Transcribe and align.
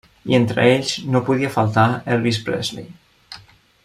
I 0.29 0.35
entre 0.35 0.63
ells 0.69 0.93
no 1.15 1.21
podia 1.27 1.51
faltar 1.57 1.85
Elvis 2.15 2.43
Presley. 2.47 2.89